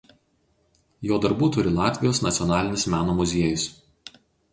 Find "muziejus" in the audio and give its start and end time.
3.21-3.67